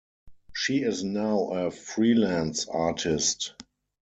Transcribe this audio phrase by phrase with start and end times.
[0.55, 3.53] She is now a freelance artist.